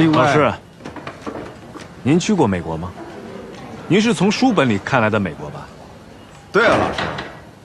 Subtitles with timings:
[0.00, 0.50] 另外，老师，
[2.02, 2.90] 您去过美国吗？
[3.86, 5.68] 您是从书本里看来的美国吧？
[6.50, 6.74] 对啊，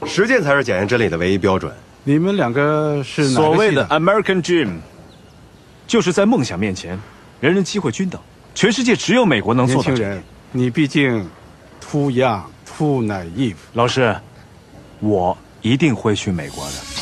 [0.01, 1.71] 老师，实践才是检验真理的唯一标准。
[2.03, 4.79] 你们两个是哪个所谓的？American Dream，
[5.87, 6.99] 就是在梦想面前，
[7.39, 8.19] 人人机会均等，
[8.54, 10.10] 全世界只有美国能做到这一点。
[10.10, 11.26] 年轻人，你毕竟
[11.79, 13.56] too young, too naive。
[13.72, 14.13] 老师，
[14.99, 16.95] 我一定会去美国的。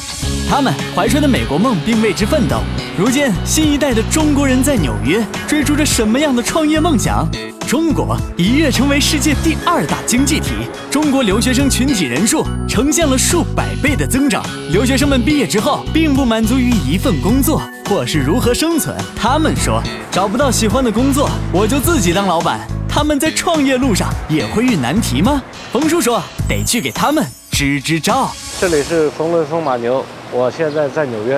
[0.49, 2.57] 他们怀揣的美国梦并为之奋斗。
[2.97, 7.27] 如今，新一代的中国人在纽约追逐着什么样的创业梦想？
[7.67, 10.51] 中国一跃成为世界第二大经济体，
[10.91, 14.45] 中国留学生群体人数呈现了数百倍的增长。
[14.71, 18.95] 留学生们毕业之后，并不满足于一份工作或是如何生存。
[19.15, 22.59] 他们说，找不到喜欢的工作，我就自己当老板。
[22.87, 25.41] 他们在创业路上也会遇难题吗？
[25.71, 28.31] 冯叔说，得去给他们支支招。
[28.65, 31.37] 这里是冯仑风马牛，我现在在纽约。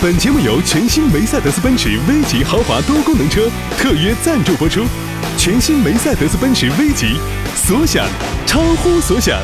[0.00, 4.86] 本节目由全新梅赛德斯奔驰 V 级豪华多功能车特约赞助播出。
[5.38, 7.14] 全新梅赛德斯奔驰 V 级，
[7.54, 8.04] 所想
[8.44, 9.38] 超乎所想。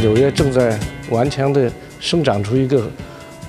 [0.00, 0.76] 纽约正在
[1.10, 2.90] 顽强地生长出一个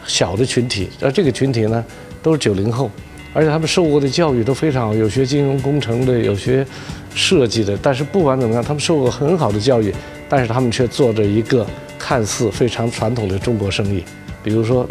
[0.06, 1.84] 小的群体，而这个群体呢，
[2.22, 2.91] 都是九零后，
[3.34, 6.63] 而且他们受过的教育都非常好，有学金融工程的，有学
[7.16, 9.91] 设计的，但是不管怎么样，他们受过很好的教育，
[10.30, 11.66] 但是他们却做着一个
[11.97, 14.03] 看似非常传统的中国生意，
[14.44, 14.88] 比如说，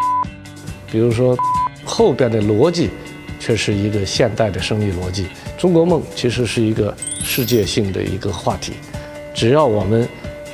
[0.91, 1.36] 比如说
[1.84, 2.91] 后边的逻辑，
[3.39, 5.27] 却是一个现代的生意逻辑。
[5.56, 8.72] 中国梦其实是一个世界性的一个话题，
[9.34, 10.09] 只要我们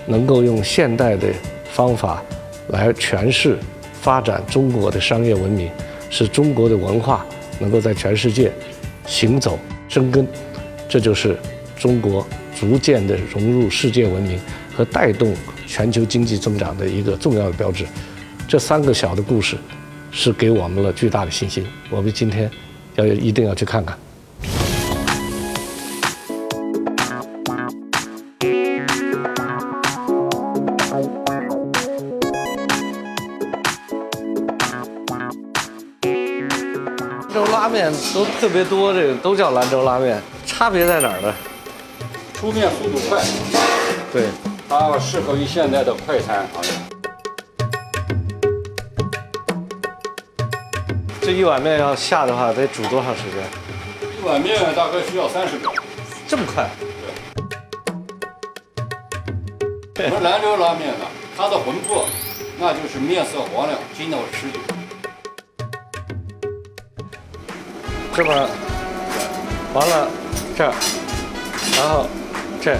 [0.06, 1.28] 能够用现代的
[1.72, 2.22] 方法
[2.68, 3.58] 来诠释、
[4.00, 5.70] 发展中国的商业文明，
[6.10, 7.24] 使中国的文化
[7.58, 8.50] 能够在全世界
[9.06, 9.58] 行走、
[9.88, 10.26] 生根，
[10.88, 11.38] 这就是
[11.76, 12.26] 中国
[12.58, 14.38] 逐渐的融入世界文明
[14.74, 15.34] 和带动
[15.66, 17.84] 全球经济增长的一个重要的标志。
[18.46, 19.56] 这三个小的故事，
[20.16, 21.66] 是给我们了巨大的信心。
[21.90, 22.48] 我们今天
[22.94, 23.98] 要一定要去看看。
[37.18, 41.34] 兰州拉面都特别多，这个都叫兰州拉面，差别在哪儿呢？
[42.32, 43.20] 出面速度快，
[44.12, 44.28] 对，
[44.68, 46.70] 它适合于现在的快餐行业。
[51.24, 53.42] 这一碗面要下的话，得煮多长时间？
[54.20, 55.72] 一碗面大概需要三十秒。
[56.28, 56.68] 这么快？
[59.96, 62.06] 我们兰州拉面呢，它的魂魄，
[62.58, 64.58] 那就是面色黄亮，筋道持久。
[68.14, 68.46] 这么，
[69.72, 70.10] 完了，
[70.54, 70.74] 这儿，
[71.78, 72.06] 然后
[72.60, 72.76] 这。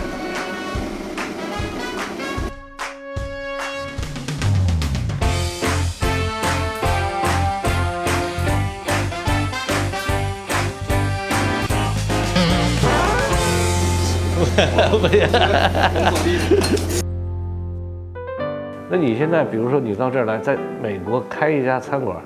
[18.91, 22.17] 那你现在，比如说你到这儿来，在美国开一家餐馆，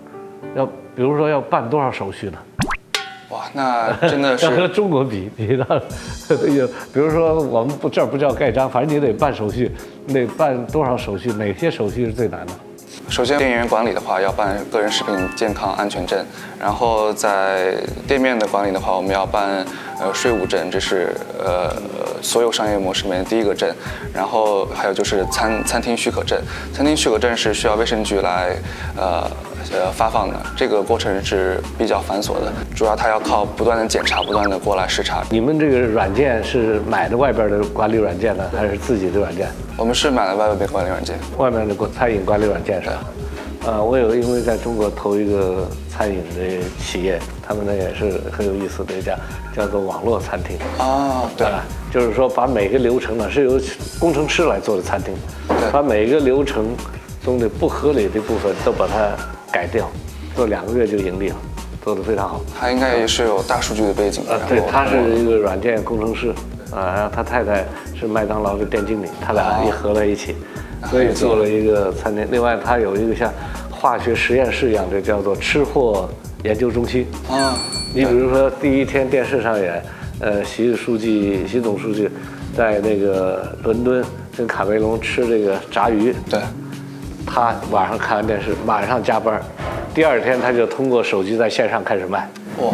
[0.54, 2.38] 要比如说要办多少手续呢？
[3.30, 5.64] 哇，那真的 要和中国比，你到
[6.54, 9.70] 有，比如说我们不这儿不叫盖章，反正你得办手续，
[10.06, 11.32] 你得办多少手续？
[11.32, 12.52] 哪些手续是最难的？
[13.08, 16.24] 首先店员管理的话要办个人食品健康安全证，
[16.60, 17.74] 然后在
[18.06, 19.64] 店面的管理的话，我们要办
[19.98, 21.74] 呃税务证，这是呃
[22.22, 23.74] 所有商业模式里面第一个证，
[24.12, 26.38] 然后还有就是餐餐厅许可证，
[26.72, 28.54] 餐厅许可证是需要卫生局来
[28.96, 29.28] 呃
[29.72, 35.22] 呃发放的，这个过程是比较繁琐的，主要它要靠不断的检查，不断的过来视察。
[35.30, 39.48] 你们这个软件是买的外边的管理软件呢，还是自己的软件？
[39.76, 41.16] 我们是买的外面管理软件。
[41.36, 43.04] 外面的管餐饮管理软件是吧？
[43.66, 49.16] 呃，我有因为在中国投一个餐饮的企业，他们呢也是很有意思的一家，
[49.54, 50.56] 叫做网络餐厅。
[50.78, 51.62] 啊，对，啊，
[51.92, 53.60] 就是说把每个流程呢是由
[53.98, 55.12] 工程师来做的餐厅，
[55.72, 56.68] 把每个流程
[57.24, 59.10] 中的不合理的部分都把它
[59.52, 59.90] 改掉，
[60.34, 61.36] 做两个月就盈利了，
[61.82, 62.40] 做得非常好。
[62.58, 64.34] 他应该也是有大数据的背景的。
[64.34, 66.30] 啊，对，他是一个软件工程师，
[66.70, 67.64] 啊，然后他太太
[67.98, 70.36] 是麦当劳的店经理，他俩一合在一起，
[70.90, 72.26] 所以做了一个餐厅。
[72.30, 73.32] 另外，他有一个像
[73.70, 76.08] 化学实验室一样的，叫做吃货
[76.44, 77.06] 研究中心。
[77.30, 77.56] 啊，
[77.94, 79.82] 你比如说第一天电视上演，
[80.20, 82.08] 呃，习书记、习总书记
[82.56, 84.04] 在那个伦敦
[84.36, 86.40] 跟卡梅隆吃这个炸鱼，对，
[87.28, 89.40] 他晚上看完电视，马上加班，
[89.94, 92.28] 第二天他就通过手机在线上开始卖。
[92.58, 92.72] 哇，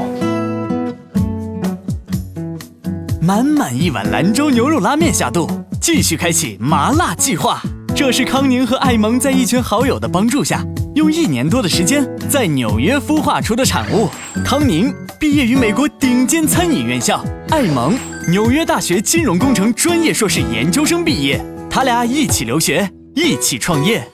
[3.20, 5.48] 满满一碗兰州牛肉拉面下肚，
[5.80, 7.60] 继续开启麻辣计划。
[7.94, 10.64] 这是康宁和艾蒙在一群好友的帮助下，
[10.94, 14.08] 用一年多的时间在纽约孵化出的产物。
[14.44, 17.96] 康宁毕业于美国顶尖餐饮院校，艾蒙
[18.28, 24.04] 纽约大学金融工程专业硕士研究生毕业，他俩一起留学，一起创业。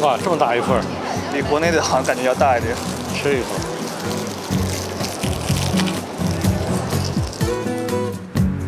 [0.00, 0.82] 哇，这么大一份儿，
[1.32, 2.72] 比国内的好像感觉要大一点。
[3.14, 3.46] 吃一口。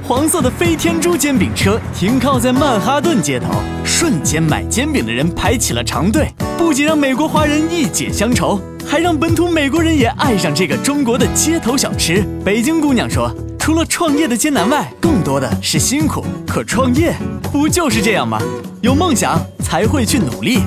[0.02, 3.46] 黄色的飞天猪煎饼车停靠在曼哈顿街头，
[3.84, 6.28] 瞬间买煎饼的人排起了长队。
[6.58, 12.24] 不仅让美国华人一解乡愁，还让本土美国人也爱上这个中国的街头小吃。
[12.44, 16.24] 北京姑娘说，除了创业的艰难外，更多的是辛苦。
[16.44, 17.14] 可创业
[17.52, 18.40] 不就是这样吗？
[18.80, 20.62] 有梦想才会去努力。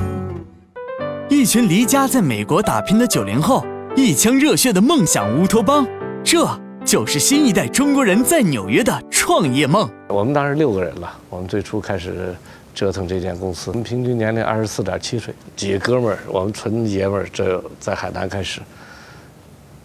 [1.29, 3.65] 一群离家在美国打拼的九零后，
[3.95, 5.87] 一腔热血的梦想乌托邦，
[6.23, 6.45] 这
[6.85, 9.89] 就是新一代中国人在纽约的创业梦。
[10.09, 12.35] 我们当时六个人了，我们最初开始
[12.75, 18.59] 折腾这间公司，我们平均年龄二十四点七岁，几个哥们儿，我们纯爷们儿，这在海南开始。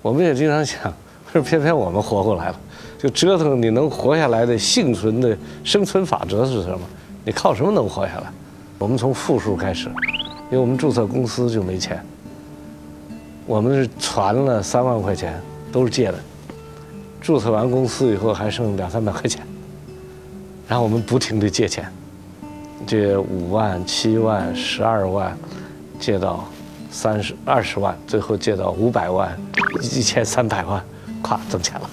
[0.02, 0.92] 我们也经常想，
[1.24, 2.60] 可是偏偏我们活过来了，
[2.98, 6.80] 就折腾你能活下来的幸存的生存法则是什么？
[7.24, 8.24] 你靠什么能活下来？
[8.78, 9.88] 我们从负数开始，
[10.50, 12.02] 因为我们注册公司就没钱，
[13.46, 15.38] 我们是攒了三万块钱，
[15.70, 16.18] 都是借的。
[17.20, 19.46] 注册完公司以后还剩两三百块钱，
[20.66, 21.86] 然后我们不停地借钱，
[22.86, 25.36] 借五万、七万、十二万，
[26.00, 26.48] 借到
[26.90, 29.38] 三十二十万，最后借到五百万、
[29.82, 30.82] 一千三百万，
[31.22, 31.90] 咵挣钱了。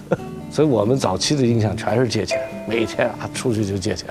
[0.55, 4.07] 所以我们早期的印象全是借钱，每天啊出去就借钱，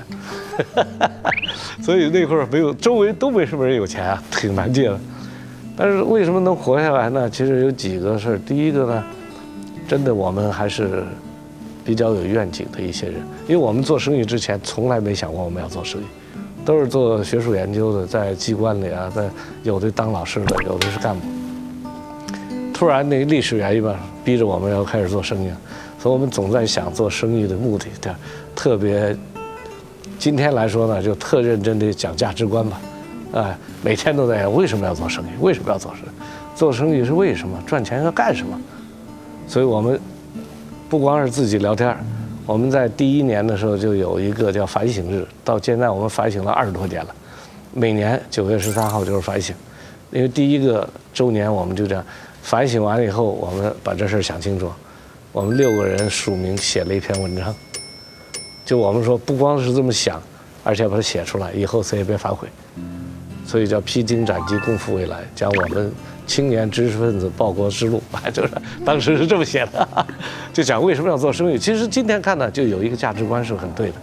[1.81, 4.99] 所以那会儿没有周围都没什么人有钱啊，挺难借的。
[5.75, 7.27] 但是为什么能活下来呢？
[7.27, 8.37] 其实有几个事儿。
[8.45, 9.03] 第一个呢，
[9.87, 11.03] 真的我们还是
[11.83, 13.15] 比较有愿景的一些人，
[13.47, 16.05] 因为我们做生意之前从来没想过我们要做生意，
[16.63, 19.27] 都是做学术研究的，在机关里啊，在
[19.63, 21.21] 有的当老师的，有的是干部。
[22.71, 25.49] 突然那个历史原因吧，逼着我们要开始做生意，
[26.05, 28.13] 所以我们总在想做生意的目的，对，
[28.55, 29.17] 特别
[30.19, 32.79] 今天来说呢，就特认真的讲价值观吧，
[33.33, 36.09] 哎，每天都在想为什么要做生意，为什么要做生意，
[36.55, 38.55] 做生意是为什么，赚钱要干什么，
[39.47, 39.99] 所以我们
[40.87, 41.97] 不光是自己聊天儿
[42.45, 47.15] 我们在第一年的时候就有一个叫反省日，到现在我们反省了二十多年了，
[47.73, 49.55] 每年九月十三号就是反省，
[50.11, 52.05] 因为第一个周年我们就这样
[52.43, 54.69] 反省完了以后，我们把这事儿想清楚，
[55.35, 57.53] 我们六个人署名写了一篇文章，
[58.63, 60.23] 就我们说不光是这么想，
[60.63, 62.47] 而且要把它写出来，以后谁也别反悔，
[63.45, 65.91] 所以叫披荆斩棘，共赴未来，讲我们
[66.25, 68.01] 青年知识分子报国之路，
[68.31, 68.53] 就是
[68.85, 70.07] 当时是这么写的，
[70.53, 71.57] 就讲为什么要做生意。
[71.57, 73.95] 其实今天看呢，就有一个价值观是很对的，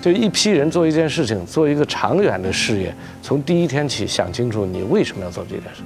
[0.00, 5.82] 就一批人做一件事情，做一个长远的事业，从第一天起想清楚你为什么要做这件事，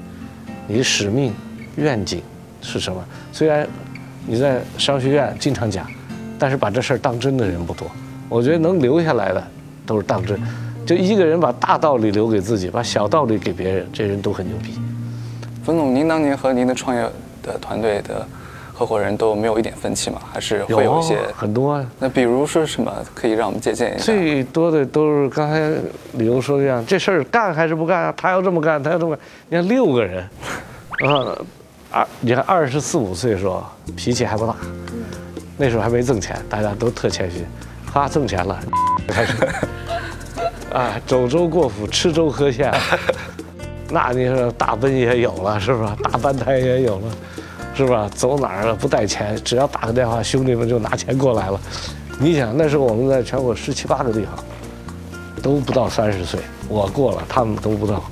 [0.68, 1.34] 你使命、
[1.74, 2.22] 愿景
[2.62, 3.04] 是什么。
[3.32, 3.66] 虽然
[4.26, 5.86] 你在商学院经常讲，
[6.38, 7.86] 但是把这事儿当真的人不多。
[8.28, 9.42] 我觉得能留下来的
[9.84, 10.40] 都是当真。
[10.86, 14.78] 就一个人把大道理留给自己，把小道理给别人，这人都很牛逼。
[15.64, 17.02] 冯总，您当年和您的创业
[17.42, 18.26] 的团队的
[18.72, 20.20] 合伙人都没有一点分歧吗？
[20.30, 21.16] 还是会有一些？
[21.34, 21.86] 很多啊。
[21.98, 24.04] 那比如说什么可以让我们借鉴一下？
[24.04, 25.70] 最多的都是刚才
[26.12, 28.14] 李由说的样，这事儿干还是不干啊？
[28.14, 29.24] 他要这么干，他要这么干。
[29.48, 30.22] 你看六个人，
[31.06, 31.32] 啊，
[31.94, 34.56] 二，你看二十四五岁的时候脾气还不大，
[35.56, 37.46] 那时候还没挣钱，大家都特谦虚。
[37.92, 38.58] 哈挣钱了，
[39.06, 39.32] 开始
[40.72, 42.74] 啊，走州过府，吃粥喝县。
[43.90, 45.94] 那你说大奔也有了，是不是？
[46.02, 47.06] 大班台也有了，
[47.76, 48.10] 是吧？
[48.12, 51.60] 走哪儿了不带钱，只要打个电话，兄弟们就拿钱过来了。
[52.18, 54.34] 你想那时候我们在全国十七八个地方，
[55.40, 58.02] 都不到三十岁，我过了，他们都不到。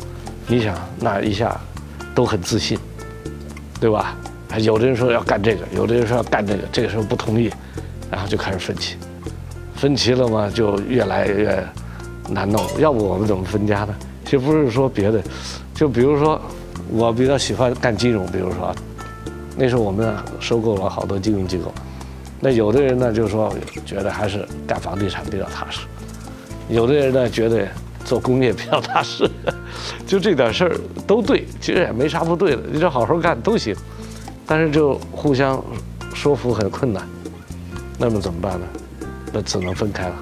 [0.46, 1.60] 你想那一下，
[2.14, 2.78] 都很自信，
[3.82, 4.16] 对吧？
[4.60, 7.50] 有的人说要干这个，有的人说要干这个，这个时候不同意，
[8.08, 8.94] 然后就开始分歧，
[9.74, 11.66] 分歧了嘛，就越来越
[12.28, 12.64] 难弄。
[12.78, 13.92] 要不我们怎么分家呢？
[14.24, 15.20] 其实不是说别的。
[15.74, 16.40] 就比如说，
[16.90, 18.72] 我比较喜欢干金融，比如说，
[19.56, 21.74] 那时候我们收购了好多金融机构，
[22.38, 23.52] 那有的人呢就说
[23.84, 25.80] 觉得还是干房地产比较踏实，
[26.68, 27.66] 有的人呢觉得
[28.04, 29.28] 做工业比较踏实，
[30.06, 33.74] 就这点事儿都对，其实也没啥不对的，你就好好干都行。
[34.46, 35.62] 但是就互相
[36.12, 37.06] 说服很困难，
[37.98, 38.66] 那么怎么办呢？
[39.32, 40.14] 那只能分开了，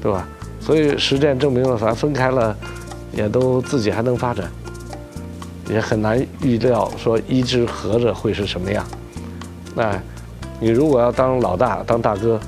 [0.00, 0.28] 对吧？
[0.60, 2.56] 所以实践证明了，反正分开了，
[3.12, 4.48] 也都自己还能发展，
[5.68, 8.86] 也很难预料说一直合着会是什么样。
[9.74, 10.00] 那，
[10.60, 12.38] 你如果要当老大、当大哥，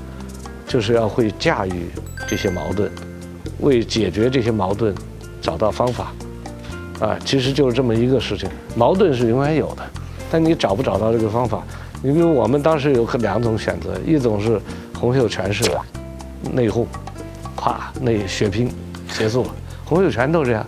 [0.67, 1.89] 就是要会驾驭
[2.27, 2.89] 这些矛盾，
[3.61, 4.93] 为解决这些矛盾
[5.41, 6.11] 找到方法。
[6.99, 9.81] 啊，其实就是这么一个事情，矛盾是永远有的，
[10.29, 11.63] 但你找不找到这个方法？
[12.03, 14.61] 你比如我们当时有两种选择，一种是
[14.99, 15.81] 洪秀全式的
[16.51, 16.85] 内讧，
[17.55, 18.71] 咵内血拼
[19.17, 19.49] 结束了，
[19.83, 20.63] 洪秀全都这样；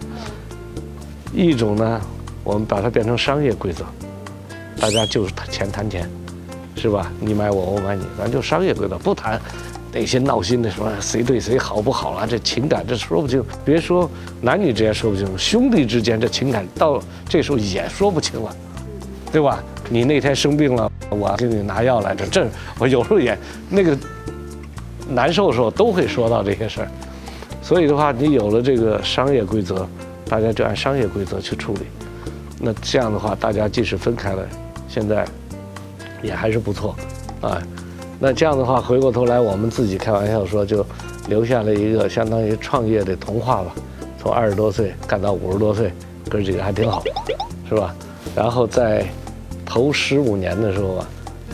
[1.31, 2.01] 一种呢，
[2.43, 3.85] 我们把它变成商业规则，
[4.79, 6.09] 大家就是谈钱谈钱，
[6.75, 7.11] 是吧？
[7.19, 9.39] 你买我，我买你，咱就商业规则，不谈。
[9.93, 13.43] 那些闹心的什么谁对谁好不好了，这情感这说不清。
[13.63, 14.09] 别说
[14.41, 18.55] 男女之间说不清，兄弟之间这情感到这时候也说不清了，
[19.31, 19.63] 对吧？
[19.89, 22.47] 你那天生病了，我给你拿药来着，这
[22.79, 23.37] 我有时候也
[23.69, 23.95] 那个
[25.07, 26.87] 难受的时候都会说到这些事儿。
[27.61, 29.87] 所以的话，你有了这个商业规则，
[30.27, 31.81] 大家就按商业规则去处理。
[32.59, 34.43] 那这样的话，大家即使分开了，
[34.87, 35.23] 现在
[36.23, 36.95] 也还是不错，
[37.41, 37.61] 啊。
[38.23, 40.85] 那这样的话，回过头来，我们自己开玩笑说，就
[41.27, 43.75] 留下了一个相当于创业的童话吧。
[44.17, 45.91] 从二十多岁干到五十多岁，
[46.29, 47.03] 哥几个还挺好，
[47.67, 47.93] 是吧？
[48.33, 49.05] 然后在
[49.65, 51.09] 头十五年的时候啊，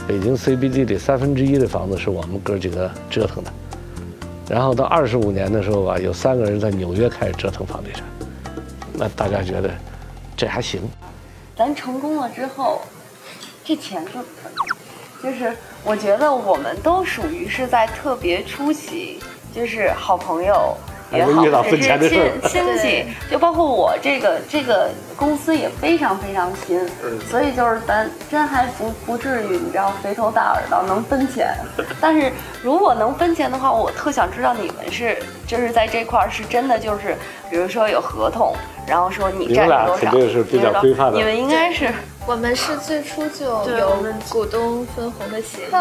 [0.07, 3.51] 北京 CBD 里三分之一的房子是我们哥几个折腾的。
[4.47, 8.03] 然后到二十五年的时候吧，有三个人在纽约开始折腾房地产。
[8.93, 9.71] 那大家觉得
[10.37, 10.81] 这还行？
[11.57, 12.79] 咱成功了之后，
[13.65, 14.11] 这钱就。
[15.21, 19.19] 就是我觉得我们都属于是在特别初期，
[19.53, 20.75] 就是好朋友
[21.11, 26.79] 也好，或者是亲亲戚，就包括我这个这个公司也非常非常拼，
[27.29, 31.55] 所以就是咱真还不不至于，你知道肥头大耳到能分钱。
[31.99, 32.31] 但是
[32.61, 35.17] 如果能分钱的话，我特想知道你们是
[35.47, 37.15] 就是在这块儿是真的就是，
[37.49, 38.53] 比如说有合同，
[38.85, 40.11] 然后说你占多少，
[41.11, 41.91] 你们应该是。
[42.29, 43.43] 我们是最初就
[43.75, 45.71] 有股东分红的协议，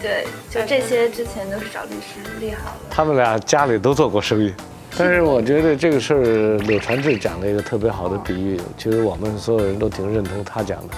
[0.00, 2.76] 对，就这些之前都是找律师立好了。
[2.88, 4.50] 他们俩家里都做过生意，
[4.96, 10.94] 但是我觉得这个事儿，柳传志讲了一个特别好的比喻，其实我们所有人都挺认同他讲的，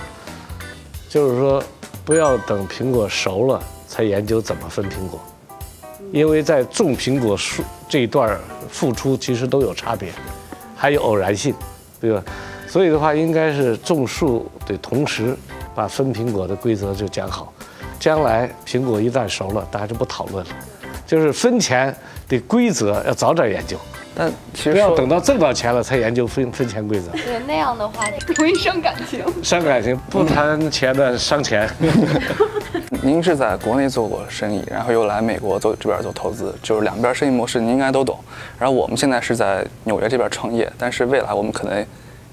[1.08, 1.60] 就是说
[2.04, 5.18] 不要等苹果熟了才研究怎么分苹果，
[6.12, 8.38] 因为在种苹果树这一段
[8.70, 10.12] 付出其实都有差别，
[10.76, 11.52] 还有偶然性，
[12.00, 12.22] 对吧？
[12.72, 15.36] 所以的话，应该是种树的同时，
[15.74, 17.52] 把分苹果的规则就讲好。
[18.00, 20.50] 将来苹果一旦熟了，大家就不讨论了。
[21.06, 21.94] 就是分钱
[22.26, 23.76] 的规则要早点研究，
[24.14, 27.10] 但其实不要等到挣到钱了才研究分分钱规则。
[27.10, 29.22] 对，那样的话容易伤感情。
[29.42, 31.68] 伤感情，不谈钱的伤钱。
[33.04, 38.18] 您是在国内做过生意，然后又来美国做这边做投资，就是两边生意模式您应该都懂。
[38.58, 41.86] 然后我们现在是在纽约这边创业，但是未来我们可能。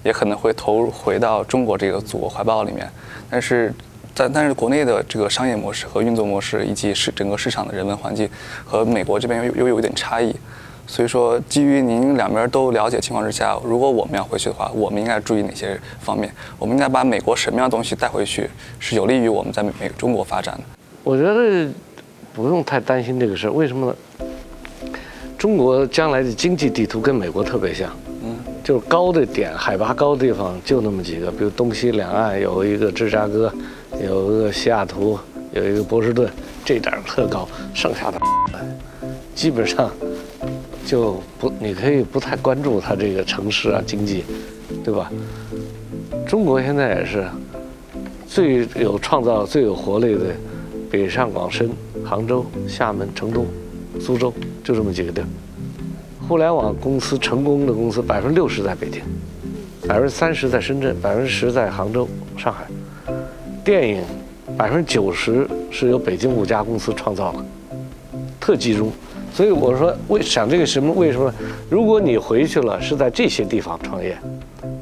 [0.03, 2.89] 也可能会投入回到中国这个祖国怀抱里面，
[3.29, 3.74] 但是，
[4.15, 8.29] 但但是国内的这个商业模式和运作模式以及市整个市场的人文环境
[8.65, 10.36] 和美国这边又又有一点差异，
[10.88, 16.32] 所以说基于您两边都了解情况之下，如果我们要回去的话，我们应该注意哪些方面？
[16.58, 20.62] 我们应该把美国什么样的东西带回去，是有利于我们在美中国发展的？
[21.03, 21.70] 我觉得
[22.34, 23.96] 不用太担心这个事儿，为什么呢？
[25.38, 27.89] 中国将来的经济地图跟美国特别像。
[28.69, 33.51] 就是高的点，海拔高的地方就那么几个，比如东西两岸有一个芝加哥，
[33.99, 35.17] 有一个西雅图，
[35.53, 36.29] 有一个波士顿，
[36.63, 38.21] 这点特高，剩下的
[39.33, 39.89] 基本上
[40.85, 44.23] 就不，你可以不太关注它这个城市啊经济，
[44.83, 45.11] 对吧？
[46.27, 47.27] 中国现在也是
[48.27, 50.25] 最有创造、最有活力的，
[50.91, 51.71] 北上广深、
[52.05, 53.47] 杭州、厦门、成都、
[53.99, 54.31] 苏州，
[54.63, 55.27] 就这么几个地儿。
[56.29, 59.01] 互联网公司成功的公司，百分之六十在北京，
[59.88, 62.07] 百分之三十在深圳，百分之十在杭州、
[62.38, 62.67] 上海。
[63.65, 64.03] 电影，
[64.55, 67.39] 百分之九十是由北京五家公司创造的，
[68.39, 68.91] 特集中。
[69.33, 70.93] 所以我说，为想这个什么？
[70.93, 71.33] 为什么？
[71.67, 74.15] 如果你回去了是在这些地方创业，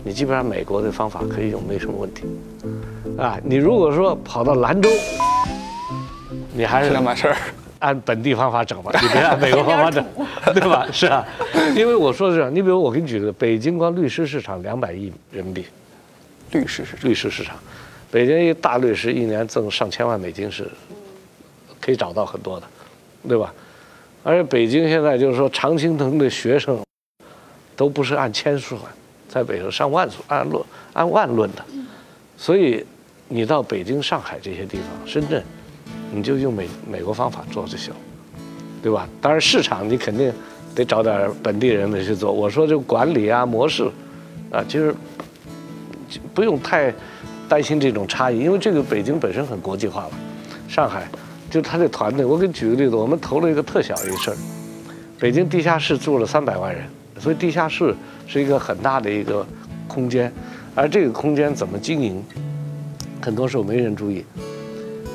[0.03, 2.25] 你基本上美国的方法可以用，没什么问题。
[3.17, 4.89] 啊，你如果说跑到兰州，
[6.53, 7.37] 你还是两码事儿。
[7.79, 10.05] 按本地方法整吧， 你别按美国方法整，
[10.53, 10.87] 对吧？
[10.91, 11.25] 是啊，
[11.75, 15.65] 因为我说的是，你比如我给你举个，北京光律师市场两百亿人民币，
[16.51, 17.09] 律师市场。
[17.09, 17.55] 律师市场，
[18.11, 20.69] 北京一大律师一年挣上千万美金是，
[21.79, 22.65] 可以找到很多的，
[23.27, 23.53] 对吧？
[24.23, 26.79] 而且北京现在就是说，常青藤的学生，
[27.75, 28.91] 都不是按千数算，
[29.29, 30.61] 在北京上万数，按论
[30.93, 31.63] 按万论的，
[32.35, 32.85] 所以
[33.29, 35.41] 你到北京、上海这些地方，深圳，
[36.17, 37.93] 你就用美美国方法做就行，
[38.81, 39.07] 对吧？
[39.21, 40.33] 当然市场你肯定
[40.73, 42.31] 得找点本地人来去做。
[42.31, 43.83] 我说这管理啊模式，
[44.51, 44.93] 啊，其实
[46.33, 46.91] 不用太
[47.47, 50.11] 担心这种差异，因为这个北京本身很国际化了。
[50.67, 51.07] 上海
[51.49, 54.37] 就他这团队，我给你举个例子，我们投了一个特小一个事儿，
[55.19, 56.83] 北京地下室住了三百万人，
[57.19, 57.95] 所以地下室
[58.25, 59.45] 是一个很大的一个
[59.87, 60.33] 空间，
[60.73, 62.23] 而这个空间怎么经营？
[63.19, 64.23] 很多时候没人注意，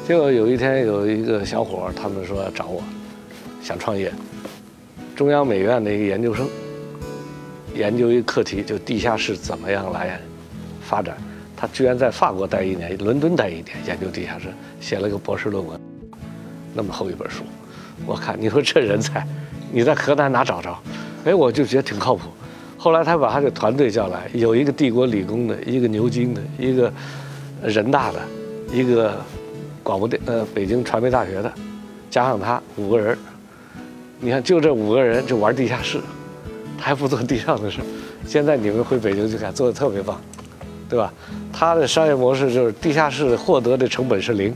[0.06, 2.82] 结果有一天有一个小伙，他们说找我，
[3.62, 4.12] 想创业。
[5.14, 6.48] 中央美院的一个研究生，
[7.74, 10.20] 研究一个课题，就地下室怎么样来
[10.80, 11.16] 发展。
[11.56, 14.48] 他居然在法国待一年，伦敦待一年，研究地下室，
[14.80, 15.80] 写了个博士论文，
[16.74, 17.44] 那么厚一本书。
[18.04, 19.24] 我看你说这人才，
[19.70, 20.76] 你在河南哪找着？
[21.26, 22.28] 哎，我就觉得挺靠谱。
[22.76, 26.92] 后来他把他的团队叫来，有一个帝国理工的，一个牛津的，一个。
[27.64, 28.18] 人大的
[28.72, 29.14] 一个
[29.82, 31.52] 广播电呃北京传媒大学的，
[32.10, 33.18] 加上他五个人，
[34.20, 36.00] 你看就这五个人就玩地下室，
[36.78, 37.80] 他还不做地上的事。
[38.26, 40.20] 现在你们回北京去看，做的特别棒，
[40.88, 41.12] 对吧？
[41.52, 44.54] 他的商业模式就是地下室获得的成本是零，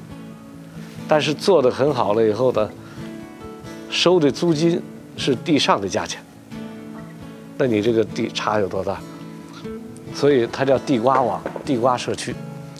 [1.09, 2.71] 但是做的很好了以后呢，
[3.90, 4.80] 收的租金
[5.16, 6.21] 是地上的价钱。
[7.59, 8.99] 那你这个地差有多大？
[10.14, 12.35] 所以它叫地瓜网、地瓜社区。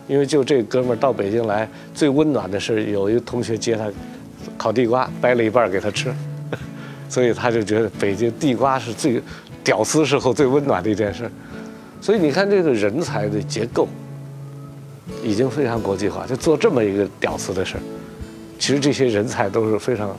[0.09, 3.91] 因为就这哥们儿到北京来，最温暖的是有一个同学接他，
[4.57, 6.15] 烤地瓜掰了一半给他吃，
[7.11, 9.21] 所以他就觉得北京地瓜是最
[9.65, 11.29] 屌丝时候最温暖的一件事。
[12.01, 13.89] 所以你看这个人才的结构
[15.25, 17.81] 已经非常国际化，就做这么一个屌丝的事儿。
[18.59, 20.17] 其实这些人才都是非常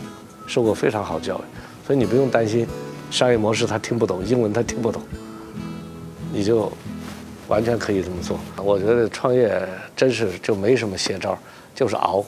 [0.47, 1.41] 受过非常好教育，
[1.85, 2.67] 所以你不用担心
[3.09, 5.01] 商业模式他听不懂，英文他听不懂，
[6.33, 6.69] 你就。
[7.47, 8.39] 完全可以这么做。
[8.63, 9.61] 我觉得创业
[9.95, 11.37] 真是就没什么邪招，
[11.73, 12.23] 就是熬、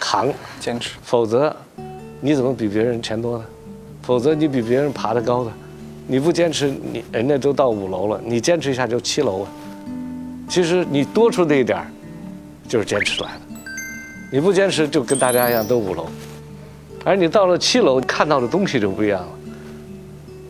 [0.00, 0.90] 扛、坚持。
[1.02, 1.54] 否则，
[2.20, 3.44] 你怎么比别人钱多呢？
[4.02, 5.52] 否则你比别人爬得高的，
[6.08, 9.48] 你不坚持，你人家都到五楼了，你坚持一下就七楼了。
[10.48, 11.86] 其实你多出那一点儿，
[12.68, 13.40] 就是坚持来的。
[14.32, 16.06] 你不坚持，就跟大家一样都五楼，
[17.04, 19.28] 而你到了七楼，看到的东西就不一样了。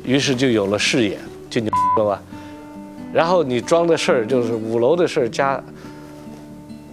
[0.04, 1.18] 于是就有了视野，
[1.50, 2.22] 就牛 了吧？
[3.12, 5.62] 然后你装的事儿就是五楼的事儿加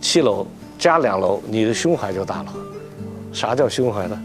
[0.02, 0.46] 七楼
[0.78, 2.54] 加两楼，你的胸怀就大了。
[3.32, 4.20] 啥叫胸怀呢？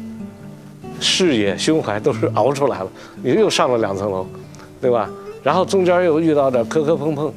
[1.01, 2.89] 视野、胸怀都是熬出来了。
[3.23, 4.27] 你又上了两层楼，
[4.81, 5.11] 对吧？
[5.43, 7.33] 然后中间又遇到点磕磕碰碰，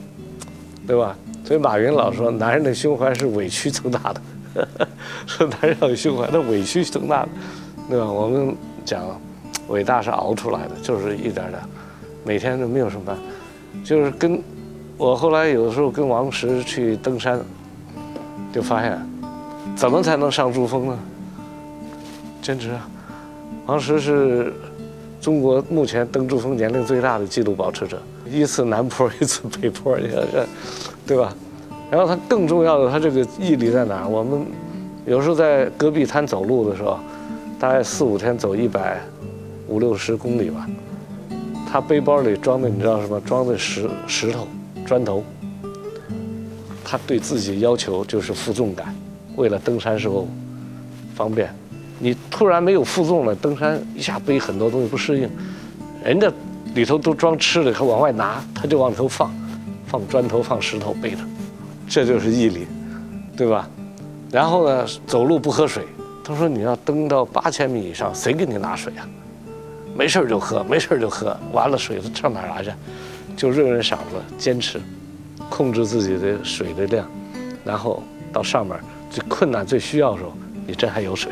[0.87, 1.15] 对吧？
[1.43, 4.21] 所以马云老说，男人的胸怀是委屈增大的。
[5.27, 7.29] 说男人要有胸怀，那委屈增大的，
[7.89, 8.05] 对吧？
[8.05, 9.03] 我们讲
[9.67, 11.53] 伟大是熬出来的，就是一点点，
[12.23, 13.17] 每天都没有什么。
[13.83, 14.41] 就是跟，
[14.97, 17.39] 我后来有的时候跟王石去登山，
[18.53, 18.99] 就发现，
[19.75, 20.99] 怎么才能上珠峰呢？
[22.41, 22.89] 坚持啊！
[23.65, 24.53] 王石是
[25.19, 30.47] 中国目前登珠峰年龄最大的纪录保持者，一次南坡，一次北坡，你看这，
[31.05, 31.33] 对吧？
[31.89, 34.07] 然后他更重要的，他这个毅力在哪儿？
[34.07, 34.45] 我们
[35.05, 36.99] 有时候在戈壁滩走路的时候，
[37.59, 39.01] 大概四五天走一百
[39.67, 40.67] 五六十公里吧。
[41.77, 43.21] 他背包里装的，你知道什么？
[43.21, 44.47] 装的石石头、
[44.83, 45.23] 砖头。
[46.83, 48.95] 他对自己要求就是负重感，
[49.35, 50.27] 为了登山时候
[51.13, 51.53] 方便。
[51.99, 55.29] 你突然没有负重了，登山一下背很多东西不适应。
[56.03, 56.33] 人家
[56.73, 59.31] 里头都装吃的，他往外拿，他就往里头放，
[59.85, 61.17] 放砖头、放石头背着，
[61.87, 62.65] 这就是毅力，
[63.35, 63.69] 对吧？
[64.31, 65.83] 然后呢，走路不喝水。
[66.23, 69.07] 他说你要登到八千米以上，谁给你拿水啊？
[69.97, 72.71] 没事就喝，没事就喝，完了水上哪拿去？
[73.35, 74.79] 就润润嗓子，坚持，
[75.49, 77.09] 控制自己的水的量，
[77.65, 78.77] 然后到上面
[79.09, 80.33] 最困难、最需要的时候，
[80.65, 81.31] 你这还有水，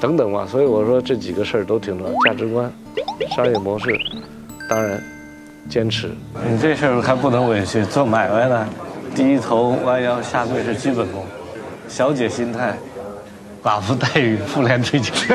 [0.00, 0.46] 等等吧。
[0.50, 2.72] 所以我说这几个事儿都挺重要：价值观、
[3.34, 3.96] 商业模式，
[4.68, 5.00] 当然
[5.68, 6.10] 坚持。
[6.48, 8.68] 你这事儿还不能委屈，做买卖呢，
[9.14, 11.24] 低头弯腰下跪是基本功，
[11.88, 12.76] 小姐心态，
[13.62, 15.12] 寡妇待遇，妇联追求。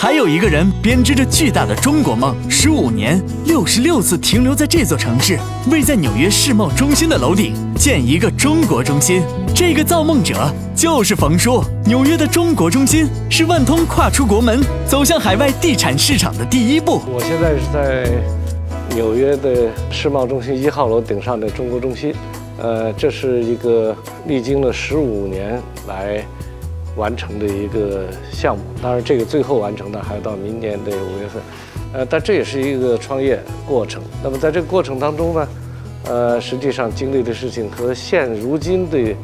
[0.00, 5.36] 还有一个人编织着巨大的中国梦，十五年六十六次停留在这座城市，
[5.72, 9.20] 为在纽约世贸中心的楼顶建一个中国中心。
[9.52, 11.60] 这个造梦者就是冯叔。
[11.84, 17.02] 纽约的中国中心是万通跨出国门，走向海外地产市场的第一步。
[17.08, 18.08] 我现在是在
[18.94, 22.14] 纽约的世贸中心一号楼顶上的中国中心，
[22.56, 23.96] 呃，这是一个
[24.28, 26.24] 历经了十五年来。
[26.98, 31.42] 完成的一个项目，当然这个最后完成的还要到明年的五月份，
[31.94, 34.02] 呃，但这也是一个创业过程。
[34.22, 35.48] 那么在这个过程当中呢，
[36.06, 39.14] 呃，实际上经历的事情和现如今的，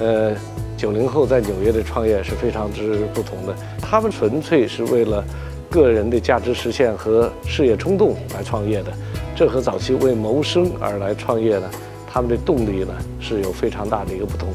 [0.00, 0.34] 呃，
[0.76, 3.54] 九零后在纽约的创业是非常之不同的。
[3.80, 5.24] 他们纯粹是为了
[5.70, 8.92] 个人的价值实现和事业冲动来创业的，
[9.36, 11.70] 这和早期为谋生而来创业呢，
[12.12, 14.48] 他们的动力呢是有非常大的一个不同。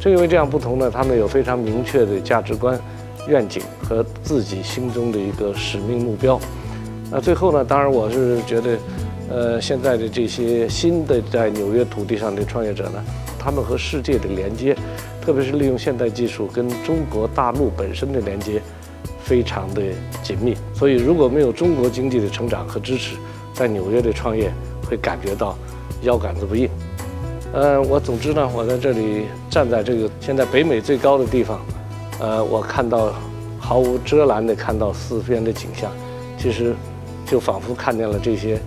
[0.00, 2.78] 正因为这样不同呢，他们有非常明确的价值观、
[3.28, 6.40] 愿景和自己心中的一个使命目标。
[7.10, 8.78] 那最后呢，当然我是觉得。
[9.26, 13.02] 呃，现在的这些新的在纽约土地上的创业者呢，
[13.38, 14.76] 他们和世界的连接，
[15.22, 18.60] 特别是利用现代技术跟中国大陆本身的连接，
[19.22, 19.80] 非常的
[20.22, 20.54] 紧密。
[20.74, 23.16] 所以，如果没有中国经济的成长和支持，
[23.54, 24.52] 在纽约的创业
[24.86, 25.56] 会感觉到
[26.02, 26.68] 腰杆子不硬。
[27.54, 31.60] 呃，我总之呢，我在这里站在这个现在北美最高的地方，
[32.18, 33.12] 呃，我看到
[33.60, 35.88] 毫无遮拦的看到四边的景象，
[36.36, 36.74] 其实
[37.24, 38.60] 就仿佛看见了这些。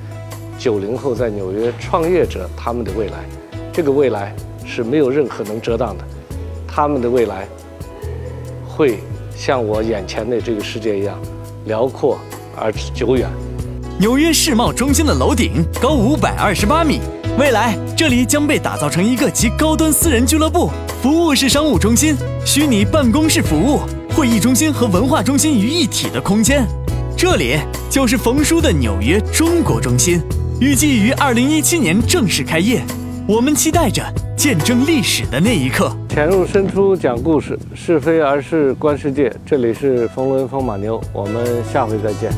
[0.58, 3.26] 九零后在纽约创业者，他们的未来，
[3.72, 4.34] 这个未来
[4.66, 6.04] 是没有任何能遮挡的。
[6.66, 7.46] 他们的未来
[8.66, 9.00] 会
[9.36, 11.20] 像我眼前的这个世界一样
[11.66, 12.18] 辽阔
[12.56, 13.30] 而久远。
[14.00, 17.02] 纽约世贸中心的楼顶高五百二十八米，
[17.40, 20.70] 未来这里将被打造成一个集高端私人俱乐部、
[21.02, 23.80] 服务式商务中心、虚拟办公室服务、
[24.16, 26.64] 会议中心和文化中心于一体的空间。
[27.18, 27.58] 这里
[27.90, 30.22] 就是冯叔的纽约中国中心。
[30.62, 32.84] 预计于二零一七年正式开业，
[33.28, 34.04] 我们期待着
[34.36, 35.92] 见证历史的那一刻。
[36.10, 39.34] 潜入深处讲故事，是非而是观世界。
[39.44, 42.32] 这里是冯仑风马牛，我们下回再见。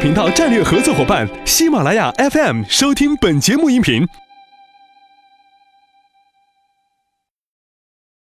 [0.00, 4.08] 频道战略合作伙伴喜马拉雅 FM 收听本节目音频。